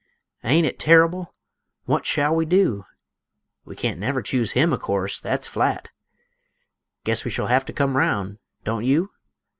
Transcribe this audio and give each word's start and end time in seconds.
ain't 0.43 0.65
it 0.65 0.79
terrible? 0.79 1.35
Wut 1.85 2.07
shall 2.07 2.33
we 2.33 2.43
du? 2.43 2.85
We 3.65 3.75
can't 3.75 3.99
never 3.99 4.23
choose 4.23 4.53
him, 4.53 4.73
o' 4.73 4.77
course, 4.79 5.19
thet's 5.19 5.47
flat; 5.47 5.89
Guess 7.03 7.23
we 7.23 7.29
shall 7.29 7.45
hev 7.45 7.65
to 7.65 7.73
come 7.73 7.95
round 7.95 8.39
(don't 8.63 8.83
you?) 8.83 9.11